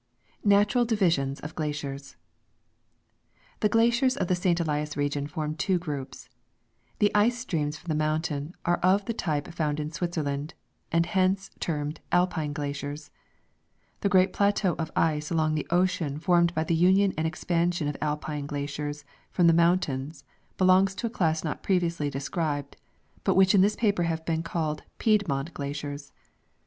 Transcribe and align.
Natural 0.43 0.83
Divisions 0.83 1.39
of 1.41 1.53
Glaciers. 1.53 2.15
The 3.59 3.69
glaciers 3.69 4.17
of 4.17 4.29
the 4.29 4.35
St. 4.35 4.57
Ehas 4.59 4.95
region 4.97 5.27
form 5.27 5.53
two 5.53 5.77
groups. 5.77 6.27
The 6.97 7.13
ice 7.13 7.37
streams 7.37 7.77
from 7.77 7.89
the 7.89 8.03
mountain 8.03 8.55
are 8.65 8.77
of 8.77 9.05
the 9.05 9.13
type 9.13 9.49
found 9.53 9.79
in 9.79 9.91
Switzer 9.91 10.23
land, 10.23 10.55
and 10.91 11.05
hence 11.05 11.51
termed 11.59 11.99
Alpine 12.11 12.51
glaciers. 12.51 13.11
The 13.99 14.09
great 14.09 14.33
plateau 14.33 14.73
of 14.79 14.91
ice 14.95 15.29
along 15.29 15.53
the 15.53 15.67
ocean 15.69 16.17
formed 16.17 16.55
by 16.55 16.63
the 16.63 16.73
union 16.73 17.13
and 17.15 17.27
expansion 17.27 17.87
of 17.87 17.95
Alpine 18.01 18.47
glaciers 18.47 19.05
from 19.29 19.45
the 19.45 19.53
mountains 19.53 20.23
belongs 20.57 20.95
to 20.95 21.05
a 21.05 21.09
class 21.11 21.43
not 21.43 21.61
previously 21.61 22.09
described, 22.09 22.75
but 23.23 23.35
which 23.35 23.53
in 23.53 23.61
this 23.61 23.75
pa.per 23.75 24.01
have 24.01 24.25
been 24.25 24.41
called 24.41 24.81
Piedmont 24.97 25.53
glaciers. 25.53 26.11